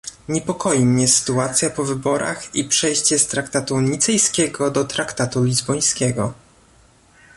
niepokoi 0.29 0.85
mnie 0.85 1.07
sytuacja 1.07 1.69
po 1.69 1.83
wyborach 1.85 2.55
i 2.55 2.63
przejście 2.63 3.19
z 3.19 3.27
traktatu 3.27 3.79
nicejskiego 3.81 4.71
do 4.71 4.83
traktatu 4.85 5.43
lizbońskiego 5.43 6.33